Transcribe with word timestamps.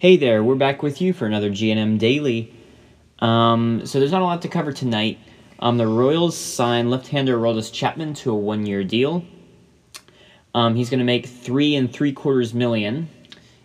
Hey 0.00 0.16
there, 0.16 0.44
we're 0.44 0.54
back 0.54 0.80
with 0.80 1.00
you 1.00 1.12
for 1.12 1.26
another 1.26 1.50
G&M 1.50 1.98
Daily. 1.98 2.54
Um, 3.18 3.84
so 3.84 3.98
there's 3.98 4.12
not 4.12 4.22
a 4.22 4.26
lot 4.26 4.42
to 4.42 4.48
cover 4.48 4.72
tonight. 4.72 5.18
Um, 5.58 5.76
the 5.76 5.88
Royals 5.88 6.36
signed 6.38 6.88
left-hander 6.88 7.36
Aroldis 7.36 7.72
Chapman 7.72 8.14
to 8.14 8.30
a 8.30 8.36
one-year 8.36 8.84
deal. 8.84 9.24
Um, 10.54 10.76
he's 10.76 10.88
going 10.88 11.00
to 11.00 11.04
make 11.04 11.26
three 11.26 11.74
and 11.74 11.92
three 11.92 12.12
quarters 12.12 12.54
million, 12.54 13.08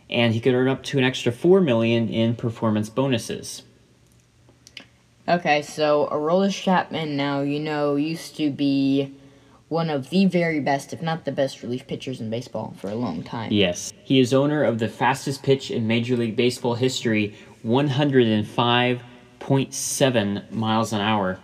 and 0.10 0.34
he 0.34 0.40
could 0.40 0.56
earn 0.56 0.68
up 0.68 0.82
to 0.86 0.98
an 0.98 1.04
extra 1.04 1.32
four 1.32 1.62
million 1.62 2.10
in 2.10 2.36
performance 2.36 2.90
bonuses. 2.90 3.62
Okay, 5.28 5.62
so 5.62 6.10
Aroldis 6.12 6.60
Chapman 6.60 7.16
now, 7.16 7.42
you 7.42 7.60
know, 7.60 7.96
used 7.96 8.38
to 8.38 8.50
be 8.50 9.14
one 9.74 9.90
of 9.90 10.12
the 10.12 10.28
very 10.28 10.60
best, 10.60 10.94
if 10.94 11.02
not 11.02 11.26
the 11.26 11.32
best, 11.32 11.64
relief 11.64 11.88
pitchers 11.88 12.22
in 12.22 12.30
baseball 12.30 12.76
for 12.78 12.92
a 12.92 12.96
long 12.96 13.24
time. 13.24 13.52
Yes. 13.52 13.92
He 14.04 14.20
is 14.20 14.32
owner 14.32 14.64
of 14.64 14.78
the 14.78 14.88
fastest 14.88 15.42
pitch 15.42 15.72
in 15.72 15.88
Major 15.88 16.16
League 16.16 16.36
Baseball 16.36 16.76
history, 16.76 17.36
105.7 17.66 20.52
miles 20.52 20.94
an 20.94 21.02
hour. 21.02 21.40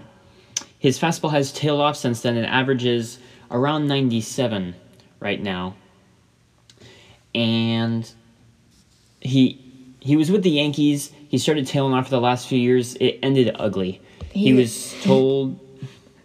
His 0.78 1.00
fastball 1.00 1.32
has 1.32 1.52
tailed 1.52 1.82
off 1.82 1.98
since 1.98 2.22
then 2.22 2.38
and 2.38 2.46
averages 2.46 3.18
around 3.50 3.88
97 3.88 4.76
right 5.20 5.42
now. 5.42 5.74
And 7.34 8.10
he 9.22 9.60
he 10.00 10.16
was 10.16 10.30
with 10.32 10.44
the 10.44 10.52
Yankees. 10.52 11.12
He 11.28 11.38
started 11.40 11.68
tailing 11.68 11.94
off 11.94 12.06
for 12.06 12.12
the 12.12 12.22
last 12.22 12.48
few 12.48 12.58
years. 12.60 12.96
It 12.96 13.20
ended 13.22 13.54
ugly. 13.60 14.02
He, 14.32 14.46
He- 14.46 14.54
was 14.54 14.96
told 15.04 15.60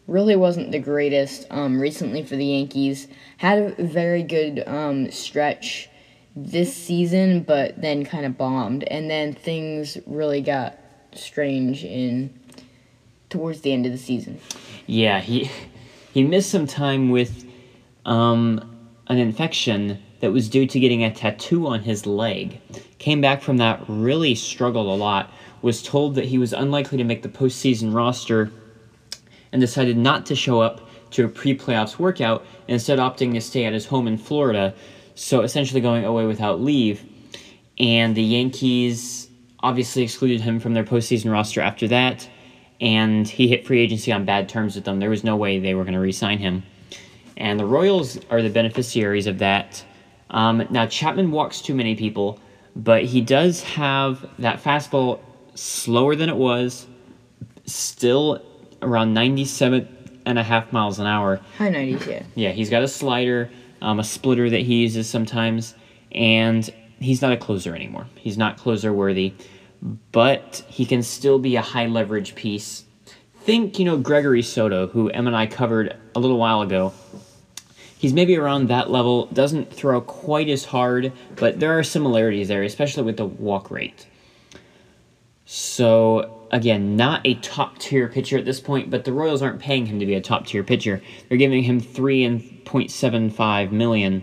Really 0.06 0.36
wasn't 0.36 0.70
the 0.70 0.78
greatest 0.78 1.46
um, 1.50 1.80
recently 1.80 2.22
for 2.22 2.36
the 2.36 2.44
Yankees. 2.44 3.08
Had 3.38 3.74
a 3.78 3.82
very 3.82 4.22
good 4.22 4.62
um, 4.66 5.10
stretch 5.10 5.88
this 6.36 6.74
season, 6.74 7.42
but 7.42 7.80
then 7.80 8.04
kind 8.04 8.26
of 8.26 8.36
bombed. 8.36 8.84
And 8.84 9.10
then 9.10 9.32
things 9.32 9.96
really 10.06 10.42
got 10.42 10.78
strange 11.14 11.84
in 11.84 12.38
towards 13.30 13.62
the 13.62 13.72
end 13.72 13.86
of 13.86 13.92
the 13.92 13.98
season. 13.98 14.38
Yeah, 14.86 15.20
he 15.20 15.50
he 16.12 16.22
missed 16.22 16.50
some 16.50 16.66
time 16.66 17.10
with 17.10 17.44
um, 18.04 18.78
an 19.08 19.18
infection 19.18 20.02
that 20.20 20.32
was 20.32 20.48
due 20.48 20.66
to 20.66 20.80
getting 20.80 21.02
a 21.02 21.12
tattoo 21.12 21.66
on 21.66 21.80
his 21.80 22.06
leg. 22.06 22.60
Came 22.98 23.20
back 23.20 23.42
from 23.42 23.56
that, 23.58 23.82
really 23.88 24.34
struggled 24.34 24.86
a 24.86 24.94
lot. 25.02 25.30
Was 25.62 25.82
told 25.82 26.14
that 26.14 26.26
he 26.26 26.38
was 26.38 26.52
unlikely 26.52 26.98
to 26.98 27.04
make 27.04 27.22
the 27.22 27.28
postseason 27.28 27.94
roster, 27.94 28.52
and 29.54 29.60
decided 29.62 29.96
not 29.96 30.26
to 30.26 30.34
show 30.36 30.60
up 30.60 30.86
to 31.12 31.24
a 31.24 31.28
pre-playoffs 31.28 31.98
workout, 31.98 32.44
instead 32.68 32.98
opting 32.98 33.32
to 33.32 33.40
stay 33.40 33.64
at 33.64 33.72
his 33.72 33.86
home 33.86 34.06
in 34.06 34.18
Florida. 34.18 34.74
So 35.14 35.40
essentially 35.40 35.80
going 35.80 36.04
away 36.04 36.26
without 36.26 36.60
leave. 36.60 37.02
And 37.78 38.14
the 38.14 38.22
Yankees 38.22 39.30
obviously 39.60 40.02
excluded 40.02 40.42
him 40.42 40.60
from 40.60 40.74
their 40.74 40.84
postseason 40.84 41.32
roster 41.32 41.62
after 41.62 41.88
that 41.88 42.28
and 42.80 43.26
he 43.26 43.48
hit 43.48 43.66
free 43.66 43.80
agency 43.80 44.12
on 44.12 44.24
bad 44.24 44.48
terms 44.48 44.74
with 44.74 44.84
them. 44.84 45.00
There 45.00 45.10
was 45.10 45.24
no 45.24 45.36
way 45.36 45.58
they 45.58 45.74
were 45.74 45.84
going 45.84 45.94
to 45.94 46.00
re-sign 46.00 46.38
him. 46.38 46.62
And 47.36 47.58
the 47.58 47.64
Royals 47.64 48.18
are 48.30 48.42
the 48.42 48.50
beneficiaries 48.50 49.26
of 49.26 49.38
that. 49.38 49.84
Um, 50.30 50.66
now 50.70 50.86
Chapman 50.86 51.30
walks 51.30 51.60
too 51.60 51.74
many 51.74 51.94
people, 51.94 52.40
but 52.76 53.04
he 53.04 53.20
does 53.20 53.62
have 53.62 54.28
that 54.38 54.62
fastball 54.62 55.20
slower 55.54 56.16
than 56.16 56.28
it 56.28 56.36
was, 56.36 56.86
still 57.66 58.44
around 58.84 59.14
97 59.14 59.88
and 60.26 60.38
a 60.38 60.42
half 60.42 60.72
miles 60.72 60.98
an 60.98 61.06
hour. 61.06 61.40
High 61.58 61.70
90s, 61.70 62.06
yeah. 62.06 62.22
Yeah, 62.34 62.50
he's 62.52 62.70
got 62.70 62.82
a 62.82 62.88
slider, 62.88 63.50
um, 63.82 64.00
a 64.00 64.04
splitter 64.04 64.48
that 64.50 64.60
he 64.60 64.82
uses 64.82 65.08
sometimes, 65.08 65.74
and 66.12 66.68
he's 67.00 67.22
not 67.22 67.32
a 67.32 67.36
closer 67.36 67.74
anymore. 67.74 68.06
He's 68.16 68.38
not 68.38 68.56
closer 68.56 68.92
worthy, 68.92 69.34
but 70.12 70.64
he 70.68 70.86
can 70.86 71.02
still 71.02 71.38
be 71.38 71.56
a 71.56 71.62
high 71.62 71.86
leverage 71.86 72.34
piece. 72.34 72.84
Think, 73.40 73.78
you 73.78 73.84
know, 73.84 73.98
Gregory 73.98 74.42
Soto, 74.42 74.86
who 74.86 75.10
Em 75.10 75.26
and 75.26 75.36
I 75.36 75.46
covered 75.46 75.96
a 76.14 76.20
little 76.20 76.38
while 76.38 76.62
ago. 76.62 76.94
He's 77.98 78.12
maybe 78.12 78.36
around 78.36 78.68
that 78.68 78.90
level, 78.90 79.26
doesn't 79.26 79.72
throw 79.72 80.00
quite 80.00 80.48
as 80.48 80.64
hard, 80.64 81.12
but 81.36 81.60
there 81.60 81.78
are 81.78 81.82
similarities 81.82 82.48
there, 82.48 82.62
especially 82.62 83.02
with 83.02 83.16
the 83.16 83.26
walk 83.26 83.70
rate. 83.70 84.06
So, 85.46 86.33
again, 86.54 86.94
not 86.96 87.20
a 87.26 87.34
top 87.34 87.78
tier 87.78 88.08
pitcher 88.08 88.38
at 88.38 88.44
this 88.44 88.60
point, 88.60 88.88
but 88.88 89.04
the 89.04 89.12
Royals 89.12 89.42
aren't 89.42 89.60
paying 89.60 89.86
him 89.86 89.98
to 89.98 90.06
be 90.06 90.14
a 90.14 90.20
top 90.20 90.46
tier 90.46 90.62
pitcher. 90.62 91.02
They're 91.28 91.36
giving 91.36 91.64
him 91.64 91.80
three 91.80 92.24
and 92.24 92.64
point 92.64 92.92
seven 92.92 93.28
five 93.28 93.72
million 93.72 94.22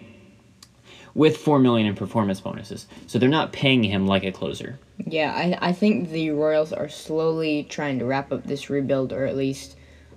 with 1.13 1.35
four 1.35 1.59
million 1.59 1.87
in 1.87 1.93
performance 1.93 2.39
bonuses. 2.39 2.87
So 3.05 3.19
they're 3.19 3.27
not 3.27 3.51
paying 3.51 3.83
him 3.83 4.07
like 4.07 4.23
a 4.23 4.31
closer. 4.31 4.79
Yeah, 4.97 5.33
I, 5.35 5.69
I 5.69 5.73
think 5.73 6.09
the 6.09 6.31
Royals 6.31 6.71
are 6.71 6.87
slowly 6.87 7.67
trying 7.69 7.99
to 7.99 8.05
wrap 8.05 8.31
up 8.31 8.45
this 8.45 8.69
rebuild, 8.69 9.11
or 9.11 9.25
at 9.25 9.35
least, 9.35 9.75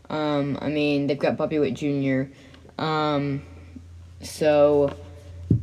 um, 0.08 0.56
I 0.60 0.68
mean, 0.68 1.08
they've 1.08 1.18
got 1.18 1.36
Bobby 1.36 1.58
Witt 1.58 1.74
Jr. 1.74 2.32
Um, 2.80 3.42
so, 4.20 4.96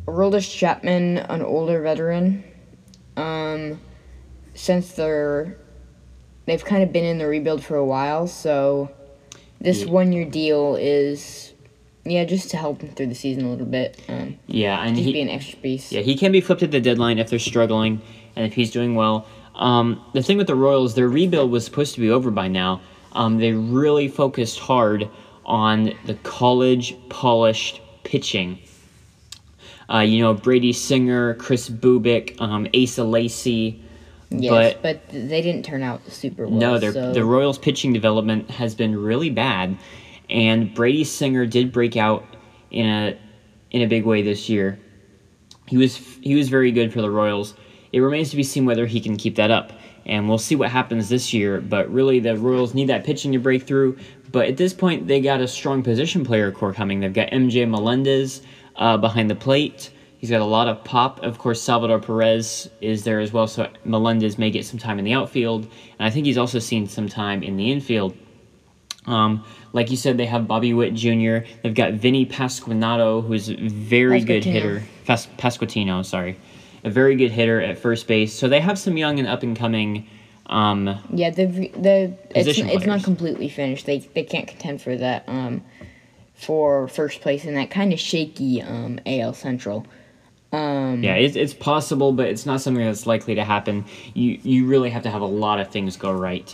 Aroldis 0.06 0.53
Chapman, 0.53 1.19
an 1.19 1.41
older 1.41 1.81
veteran, 1.81 2.44
um, 3.16 3.79
since 4.53 4.91
they're, 4.94 5.57
they've 6.51 6.66
kind 6.66 6.84
of 6.84 6.91
been 6.91 7.06
in 7.06 7.17
the 7.17 7.25
rebuild 7.25 7.63
for 7.63 7.78
a 7.78 7.85
while, 7.85 8.28
so 8.28 8.91
this 9.62 9.84
Yeah. 9.84 9.91
one-year 9.91 10.25
deal 10.25 10.75
is, 10.75 11.53
yeah, 12.03 12.25
just 12.25 12.50
to 12.50 12.57
help 12.57 12.79
them 12.79 12.89
through 12.89 13.07
the 13.07 13.16
season 13.16 13.45
a 13.45 13.50
little 13.50 13.66
bit, 13.66 13.97
um, 14.09 14.35
Yeah, 14.47 14.84
and 14.84 14.97
just 14.97 15.06
he, 15.06 15.13
be 15.13 15.22
an 15.22 15.29
extra 15.29 15.57
piece. 15.59 15.94
Yeah, 15.94 16.01
he 16.01 16.16
can 16.16 16.34
be 16.34 16.41
flipped 16.41 16.62
at 16.62 16.72
the 16.72 16.81
deadline 16.81 17.19
if 17.19 17.29
they're 17.29 17.39
struggling 17.39 18.01
and 18.35 18.45
if 18.45 18.53
he's 18.53 18.69
doing 18.69 18.95
well. 18.95 19.25
Um, 19.56 20.01
the 20.13 20.22
thing 20.22 20.38
with 20.38 20.47
the 20.47 20.56
Royals, 20.56 20.94
their 20.95 21.07
rebuild 21.07 21.51
was 21.51 21.63
supposed 21.63 21.94
to 21.95 22.01
be 22.01 22.09
over 22.09 22.31
by 22.31 22.50
now. 22.50 22.81
Um, 23.13 23.38
they 23.38 23.53
really 23.53 24.09
focused 24.09 24.59
hard 24.59 25.07
on 25.45 25.94
the 26.06 26.16
college 26.16 26.97
polished 27.07 27.79
pitching. 28.03 28.59
Uh, 29.89 30.00
you 30.00 30.19
know, 30.19 30.33
Brady 30.33 30.73
Singer, 30.73 31.33
Kris 31.35 31.69
Bubic, 31.69 32.39
um, 32.41 32.68
Asa 32.75 33.06
Lacy. 33.06 33.81
Yes, 34.31 34.75
but 34.81 34.81
but, 34.81 35.09
they 35.09 35.42
didn't 35.42 35.64
turn 35.64 35.84
out 35.84 36.09
super 36.09 36.47
well. 36.47 36.58
no, 36.58 36.80
their 36.80 36.94
so. 36.94 37.12
the 37.12 37.25
Royals 37.25 37.58
pitching 37.58 37.92
development 37.92 38.50
has 38.50 38.74
been 38.74 38.96
really 38.96 39.30
bad, 39.30 39.78
and 40.30 40.74
Brady 40.74 41.03
Singer 41.03 41.46
did 41.46 41.72
break 41.72 41.97
out 41.97 42.25
in 42.72 42.88
a 42.88 43.18
in 43.72 43.81
a 43.81 43.88
big 43.88 44.06
way 44.06 44.22
this 44.22 44.47
year. 44.47 44.80
He 45.68 45.78
was 45.78 45.97
he 46.22 46.36
was 46.36 46.47
very 46.47 46.72
good 46.72 46.94
for 46.94 47.02
the 47.02 47.12
Royals. 47.12 47.56
It 47.92 48.00
remains 48.00 48.30
to 48.30 48.38
be 48.38 48.44
seen 48.44 48.66
whether 48.66 48.86
he 48.86 49.02
can 49.02 49.18
keep 49.18 49.36
that 49.36 49.52
up, 49.52 49.74
and 50.06 50.30
we'll 50.30 50.38
see 50.38 50.56
what 50.56 50.69
happens 50.69 51.09
this 51.09 51.34
year. 51.34 51.59
But 51.59 51.92
really, 51.92 52.22
the 52.22 52.38
Royals 52.38 52.74
need 52.74 52.88
that 52.88 53.03
pitching 53.03 53.34
to 53.34 53.40
break 53.40 53.63
through. 53.63 53.98
But 54.31 54.48
at 54.48 54.56
this 54.56 54.74
point, 54.74 55.08
they 55.08 55.19
got 55.19 55.42
a 55.42 55.48
strong 55.48 55.84
position 55.84 56.24
player 56.24 56.53
core 56.53 56.74
coming. 56.74 57.02
They've 57.02 57.12
got 57.12 57.30
MJ 57.31 57.69
Melendez 57.69 58.42
uh, 58.78 58.96
behind 58.96 59.30
the 59.30 59.36
plate. 59.36 59.92
He's 60.21 60.29
got 60.29 60.41
a 60.41 60.45
lot 60.45 60.67
of 60.67 60.83
pop. 60.83 61.23
Of 61.23 61.39
course, 61.39 61.59
Salvador 61.59 61.99
Perez 61.99 62.69
is 62.79 63.03
there 63.03 63.19
as 63.19 63.33
well, 63.33 63.47
so 63.47 63.67
Melendez 63.83 64.37
may 64.37 64.51
get 64.51 64.63
some 64.63 64.77
time 64.77 64.99
in 64.99 65.03
the 65.03 65.13
outfield. 65.13 65.63
And 65.63 66.07
I 66.07 66.11
think 66.11 66.27
he's 66.27 66.37
also 66.37 66.59
seen 66.59 66.87
some 66.87 67.09
time 67.09 67.41
in 67.41 67.57
the 67.57 67.71
infield. 67.71 68.15
Um, 69.07 69.43
like 69.73 69.89
you 69.89 69.97
said, 69.97 70.17
they 70.17 70.27
have 70.27 70.47
Bobby 70.47 70.75
Witt 70.75 70.93
Jr. 70.93 71.39
They've 71.63 71.73
got 71.73 71.93
Vinny 71.93 72.27
Pasquantino, 72.27 73.25
who's 73.25 73.49
a 73.49 73.55
very 73.55 74.21
good 74.23 74.43
hitter. 74.45 74.83
Pas- 75.07 75.27
Pasquantino, 75.39 76.05
sorry. 76.05 76.38
A 76.83 76.91
very 76.91 77.15
good 77.15 77.31
hitter 77.31 77.59
at 77.59 77.79
first 77.79 78.05
base. 78.05 78.31
So 78.31 78.47
they 78.47 78.59
have 78.59 78.77
some 78.77 78.97
young 78.97 79.17
and 79.17 79.27
up 79.27 79.41
and 79.41 79.57
coming. 79.57 80.07
Um, 80.45 80.99
Yeah, 81.11 81.31
the 81.31 81.45
the 81.47 82.15
it's, 82.35 82.59
it's 82.59 82.85
not 82.85 83.03
completely 83.03 83.50
finished. 83.50 83.88
They 83.88 84.00
they 84.00 84.24
can't 84.24 84.47
contend 84.47 84.83
for 84.83 84.95
that 84.97 85.24
um 85.27 85.63
for 86.35 86.88
first 86.88 87.21
place 87.21 87.44
in 87.44 87.56
that 87.56 87.71
kind 87.71 87.91
of 87.91 88.00
shaky 88.00 88.62
um 88.62 89.00
AL 89.07 89.33
Central. 89.33 89.88
Um 90.51 91.03
yeah, 91.03 91.15
it's, 91.15 91.36
it's 91.36 91.53
possible, 91.53 92.12
but 92.12 92.27
it's 92.27 92.45
not 92.45 92.62
something 92.62 92.83
that's 92.83 93.07
likely 93.07 93.36
to 93.36 93.44
happen. 93.44 93.86
You 94.13 94.39
you 94.44 94.65
really 94.65 94.89
have 94.89 95.03
to 95.03 95.09
have 95.09 95.21
a 95.21 95.25
lot 95.25 95.59
of 95.59 95.69
things 95.69 95.98
go 95.98 96.12
right. 96.12 96.53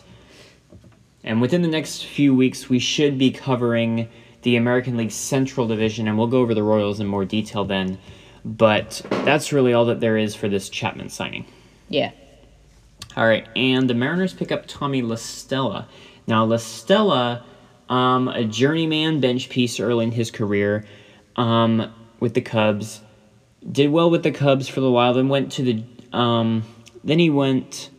And 1.23 1.41
within 1.41 1.61
the 1.61 1.67
next 1.67 2.05
few 2.05 2.33
weeks, 2.33 2.69
we 2.69 2.79
should 2.79 3.17
be 3.17 3.31
covering 3.31 4.07
the 4.43 4.55
American 4.55 4.95
League 4.95 5.11
Central 5.11 5.67
Division, 5.67 6.07
and 6.07 6.17
we'll 6.17 6.27
go 6.27 6.39
over 6.39 6.53
the 6.53 6.63
Royals 6.63 6.99
in 6.99 7.07
more 7.07 7.25
detail 7.25 7.65
then. 7.65 7.97
But 8.45 9.01
that's 9.09 9.51
really 9.51 9.73
all 9.73 9.85
that 9.85 9.99
there 9.99 10.15
is 10.17 10.35
for 10.35 10.47
this 10.47 10.69
Chapman 10.69 11.09
signing. 11.09 11.45
yeah. 11.89 12.11
All 13.17 13.25
right, 13.25 13.47
and 13.55 13.89
the 13.89 13.95
Mariners 13.95 14.33
pick 14.33 14.51
up 14.51 14.65
Tommy 14.67 15.01
La 15.01 15.15
Stella. 15.15 15.87
Now, 16.27 16.45
La 16.45 16.57
Stella, 16.57 17.43
um, 17.89 18.27
a 18.27 18.43
journeyman 18.43 19.19
bench 19.19 19.49
piece 19.49 19.79
early 19.79 20.05
in 20.05 20.11
his 20.11 20.29
career 20.29 20.85
um, 21.35 21.91
with 22.19 22.35
the 22.35 22.41
Cubs, 22.41 23.01
did 23.71 23.91
well 23.91 24.09
with 24.09 24.23
the 24.23 24.31
Cubs 24.31 24.67
for 24.67 24.81
a 24.81 24.89
while. 24.89 25.13
Then 25.13 25.29
went 25.29 25.51
to 25.53 25.63
the, 25.63 25.83
um, 26.17 26.63
then 27.03 27.19
he 27.19 27.29
went 27.29 27.89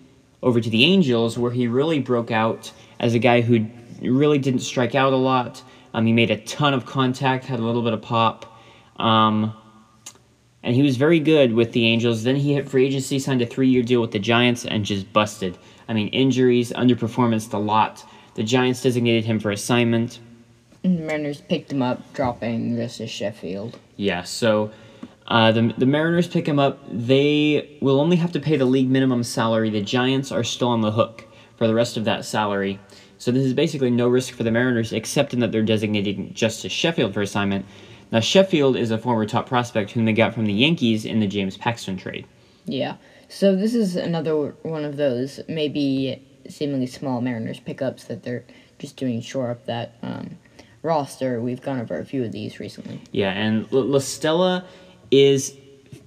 over 0.43 0.61
to 0.61 0.70
the 0.70 0.85
Angels, 0.85 1.38
where 1.38 1.50
he 1.50 1.67
really 1.67 1.99
broke 2.00 2.31
out 2.31 2.73
as 3.00 3.15
a 3.15 3.19
guy 3.19 3.41
who 3.41 3.67
really 4.00 4.38
didn't 4.38 4.61
strike 4.61 4.94
out 4.94 5.12
a 5.12 5.17
lot. 5.17 5.62
Um, 5.94 6.06
he 6.06 6.12
made 6.12 6.31
a 6.31 6.37
ton 6.37 6.75
of 6.75 6.87
contact, 6.87 7.44
had 7.44 7.59
a 7.59 7.62
little 7.62 7.82
bit 7.82 7.93
of 7.93 8.03
pop. 8.03 8.61
Um, 8.97 9.55
and 10.62 10.75
he 10.75 10.82
was 10.82 10.97
very 10.97 11.20
good 11.20 11.53
with 11.55 11.73
the 11.73 11.87
Angels. 11.87 12.25
Then 12.25 12.37
he 12.37 12.55
hit 12.55 12.69
free 12.69 12.87
agency, 12.87 13.19
signed 13.19 13.43
a 13.43 13.47
three-year 13.47 13.82
deal 13.82 14.00
with 14.00 14.11
the 14.11 14.19
Giants, 14.19 14.64
and 14.64 14.85
just 14.85 15.12
busted. 15.12 15.56
I 15.88 15.94
mean, 15.94 16.09
injuries, 16.09 16.73
underperformance, 16.73 17.53
a 17.53 17.59
lot. 17.59 18.05
The 18.35 18.43
Giants 18.43 18.82
designated 18.82 19.25
him 19.25 19.41
for 19.41 19.50
assignment. 19.50 20.21
The 20.82 20.91
Mariners 20.91 21.41
picked 21.41 21.73
him 21.73 21.82
up, 21.82 22.12
dropping 22.12 22.76
this 22.76 22.99
to 22.99 23.06
Sheffield. 23.06 23.79
Yeah, 23.97 24.23
so 24.23 24.71
uh, 25.29 25.53
the, 25.53 25.75
the 25.77 25.87
Mariners 25.87 26.27
pick 26.27 26.47
him 26.47 26.59
up. 26.59 26.81
They 26.91 27.79
will 27.81 28.01
only 28.01 28.17
have 28.17 28.33
to 28.33 28.41
pay 28.41 28.57
the 28.57 28.65
league 28.65 28.91
minimum 28.91 29.23
salary. 29.23 29.71
The 29.71 29.83
Giants 29.83 30.33
are 30.33 30.43
still 30.43 30.69
on 30.69 30.81
the 30.81 30.93
hook 30.93 31.27
for 31.57 31.67
the 31.67 31.75
rest 31.75 31.97
of 31.97 32.05
that 32.05 32.25
salary. 32.25 32.81
So 33.19 33.31
this 33.31 33.45
is 33.45 33.53
basically 33.53 33.91
no 33.91 34.09
risk 34.09 34.35
for 34.35 34.43
the 34.43 34.51
Mariners, 34.51 34.93
except 34.93 35.35
in 35.35 35.41
that 35.41 35.53
they're 35.53 35.63
designating 35.63 36.33
Justus 36.33 36.73
Sheffield 36.73 37.13
for 37.13 37.21
assignment. 37.21 37.67
Now, 38.11 38.21
Sheffield 38.21 38.77
is 38.77 38.91
a 38.91 38.97
former 38.97 39.27
top 39.27 39.47
prospect 39.47 39.91
whom 39.91 40.07
they 40.07 40.13
got 40.13 40.33
from 40.33 40.47
the 40.47 40.53
Yankees 40.53 41.05
in 41.05 41.21
the 41.21 41.27
James 41.27 41.57
Paxton 41.57 41.99
trade. 41.99 42.27
Yeah. 42.65 42.97
So 43.29 43.55
this 43.55 43.75
is 43.75 43.97
another 43.97 44.55
one 44.63 44.85
of 44.85 44.97
those 44.97 45.41
maybe 45.47 46.27
seemingly 46.49 46.87
small 46.87 47.21
Mariners 47.21 47.61
pickups 47.61 48.05
that 48.05 48.23
they're 48.23 48.45
just 48.79 48.97
doing 48.97 49.21
shore 49.21 49.51
up 49.51 49.67
that 49.67 49.97
um, 50.03 50.39
roster. 50.83 51.41
We've 51.41 51.61
gone 51.61 51.81
over 51.81 51.99
a 51.99 52.05
few 52.05 52.25
of 52.25 52.33
these 52.33 52.61
recently. 52.61 53.03
Yeah, 53.13 53.33
and 53.33 53.71
L- 53.73 53.85
La 53.85 53.99
Stella 53.99 54.65
is 55.11 55.57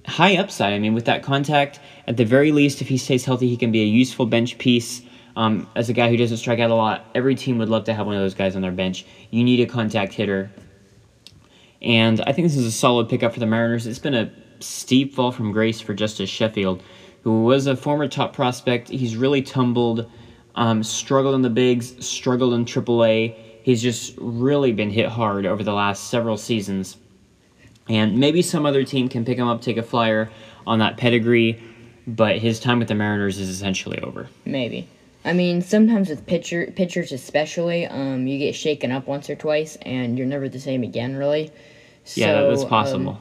high 0.06 0.36
upside. 0.36 0.72
I 0.72 0.78
mean, 0.78 0.94
with 0.94 1.04
that 1.06 1.22
contact, 1.22 1.80
at 2.06 2.16
the 2.16 2.24
very 2.24 2.52
least, 2.52 2.80
if 2.80 2.88
he 2.88 2.96
stays 2.96 3.24
healthy, 3.24 3.48
he 3.48 3.56
can 3.56 3.72
be 3.72 3.82
a 3.82 3.86
useful 3.86 4.26
bench 4.26 4.58
piece. 4.58 5.02
Um, 5.34 5.68
as 5.74 5.88
a 5.88 5.92
guy 5.92 6.10
who 6.10 6.16
doesn't 6.16 6.36
strike 6.36 6.58
out 6.58 6.70
a 6.70 6.74
lot, 6.74 7.06
every 7.14 7.34
team 7.34 7.58
would 7.58 7.68
love 7.68 7.84
to 7.84 7.94
have 7.94 8.06
one 8.06 8.14
of 8.14 8.20
those 8.20 8.34
guys 8.34 8.54
on 8.54 8.62
their 8.62 8.72
bench. 8.72 9.06
You 9.30 9.44
need 9.44 9.60
a 9.60 9.66
contact 9.66 10.12
hitter. 10.12 10.50
And 11.80 12.20
I 12.20 12.32
think 12.32 12.46
this 12.46 12.56
is 12.56 12.66
a 12.66 12.72
solid 12.72 13.08
pickup 13.08 13.32
for 13.32 13.40
the 13.40 13.46
Mariners. 13.46 13.86
It's 13.86 13.98
been 13.98 14.14
a 14.14 14.30
steep 14.60 15.14
fall 15.14 15.32
from 15.32 15.52
grace 15.52 15.80
for 15.80 15.94
Justus 15.94 16.30
Sheffield, 16.30 16.82
who 17.22 17.42
was 17.44 17.66
a 17.66 17.74
former 17.74 18.08
top 18.08 18.34
prospect. 18.34 18.88
He's 18.88 19.16
really 19.16 19.42
tumbled, 19.42 20.10
um, 20.54 20.82
struggled 20.82 21.34
in 21.34 21.42
the 21.42 21.50
bigs, 21.50 22.06
struggled 22.06 22.54
in 22.54 22.64
AAA. 22.64 23.34
He's 23.62 23.82
just 23.82 24.14
really 24.18 24.72
been 24.72 24.90
hit 24.90 25.08
hard 25.08 25.46
over 25.46 25.64
the 25.64 25.72
last 25.72 26.08
several 26.08 26.36
seasons. 26.36 26.96
And 27.88 28.18
maybe 28.18 28.42
some 28.42 28.64
other 28.64 28.84
team 28.84 29.08
can 29.08 29.24
pick 29.24 29.38
him 29.38 29.48
up, 29.48 29.60
take 29.60 29.76
a 29.76 29.82
flyer 29.82 30.30
on 30.66 30.78
that 30.78 30.96
pedigree, 30.96 31.60
but 32.06 32.38
his 32.38 32.60
time 32.60 32.78
with 32.78 32.88
the 32.88 32.94
Mariners 32.94 33.38
is 33.38 33.48
essentially 33.48 33.98
over. 34.00 34.28
Maybe. 34.44 34.88
I 35.24 35.32
mean, 35.32 35.62
sometimes 35.62 36.08
with 36.08 36.26
pitcher 36.26 36.72
pitchers 36.74 37.12
especially, 37.12 37.86
um, 37.86 38.26
you 38.26 38.38
get 38.38 38.54
shaken 38.54 38.90
up 38.90 39.06
once 39.06 39.30
or 39.30 39.36
twice, 39.36 39.76
and 39.82 40.18
you're 40.18 40.26
never 40.26 40.48
the 40.48 40.58
same 40.60 40.82
again, 40.82 41.16
really. 41.16 41.50
Yeah, 42.14 42.32
that- 42.42 42.48
that's 42.48 42.64
possible. 42.64 43.10
um, 43.10 43.18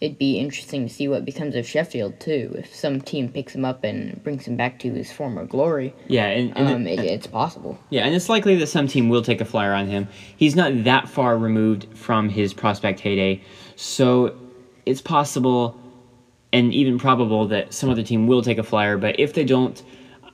it'd 0.00 0.18
be 0.18 0.38
interesting 0.38 0.86
to 0.88 0.92
see 0.92 1.06
what 1.08 1.24
becomes 1.24 1.54
of 1.54 1.66
Sheffield 1.66 2.18
too. 2.20 2.54
If 2.58 2.74
some 2.74 3.00
team 3.00 3.28
picks 3.28 3.54
him 3.54 3.64
up 3.64 3.84
and 3.84 4.22
brings 4.24 4.46
him 4.46 4.56
back 4.56 4.78
to 4.80 4.90
his 4.92 5.12
former 5.12 5.44
glory, 5.46 5.94
yeah, 6.08 6.26
and, 6.26 6.56
and 6.56 6.68
um, 6.68 6.86
it, 6.86 7.00
it's 7.00 7.26
possible. 7.26 7.78
Yeah, 7.90 8.04
and 8.06 8.14
it's 8.14 8.28
likely 8.30 8.56
that 8.56 8.66
some 8.68 8.86
team 8.86 9.08
will 9.10 9.22
take 9.22 9.40
a 9.42 9.44
flyer 9.46 9.72
on 9.74 9.86
him. 9.86 10.08
He's 10.36 10.56
not 10.56 10.84
that 10.84 11.08
far 11.10 11.36
removed 11.38 11.86
from 11.94 12.30
his 12.30 12.52
prospect 12.54 13.00
heyday, 13.00 13.42
so 13.76 14.36
it's 14.86 15.00
possible 15.00 15.80
and 16.52 16.72
even 16.72 16.98
probable 16.98 17.48
that 17.48 17.74
some 17.74 17.90
other 17.90 18.02
team 18.02 18.26
will 18.26 18.42
take 18.42 18.58
a 18.58 18.62
flyer, 18.62 18.96
but 18.96 19.18
if 19.18 19.34
they 19.34 19.44
don't, 19.44 19.82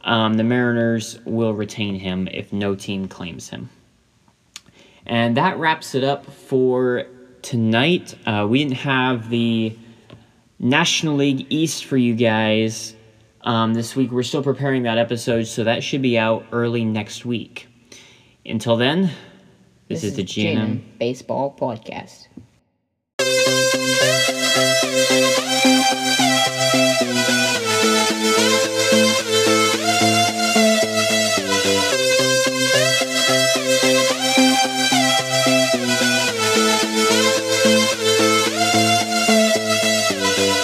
um, 0.02 0.34
the 0.34 0.44
Mariners 0.44 1.18
will 1.24 1.54
retain 1.54 1.94
him 1.94 2.28
if 2.30 2.52
no 2.52 2.74
team 2.74 3.08
claims 3.08 3.48
him. 3.48 3.70
And 5.06 5.36
that 5.36 5.58
wraps 5.58 5.94
it 5.94 6.04
up 6.04 6.26
for 6.26 7.06
tonight. 7.42 8.14
Uh, 8.26 8.46
we 8.48 8.62
didn't 8.62 8.78
have 8.78 9.30
the 9.30 9.76
National 10.58 11.16
League 11.16 11.46
East 11.48 11.86
for 11.86 11.96
you 11.96 12.14
guys 12.14 12.94
um, 13.42 13.72
this 13.72 13.96
week. 13.96 14.10
We're 14.10 14.22
still 14.22 14.42
preparing 14.42 14.82
that 14.82 14.98
episode, 14.98 15.44
so 15.44 15.64
that 15.64 15.82
should 15.82 16.02
be 16.02 16.18
out 16.18 16.44
early 16.52 16.84
next 16.84 17.24
week. 17.24 17.66
Until 18.44 18.76
then, 18.76 19.10
this, 19.88 20.04
is 20.04 20.16
the 20.16 20.22
G&M. 20.22 20.54
G&M 20.54 20.84
Baseball 20.98 21.56
Podcast 21.58 22.26
thank 23.82 23.94
you. 25.94 25.99